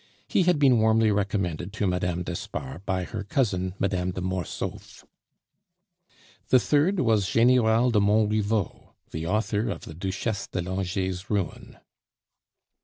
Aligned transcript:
He 0.27 0.41
had 0.49 0.57
been 0.57 0.79
warmly 0.79 1.11
recommended 1.11 1.71
to 1.73 1.85
Mme. 1.85 2.23
d'Espard 2.23 2.83
by 2.87 3.03
her 3.03 3.23
cousin 3.23 3.75
Mme. 3.77 4.09
de 4.09 4.19
Mortsauf. 4.19 5.05
The 6.47 6.59
third 6.59 7.01
was 7.01 7.29
General 7.29 7.91
de 7.91 7.99
Montriveau, 8.01 8.95
the 9.11 9.27
author 9.27 9.69
of 9.69 9.81
the 9.81 9.93
Duchesse 9.93 10.47
de 10.47 10.61
Langeais' 10.63 11.29
ruin. 11.29 11.77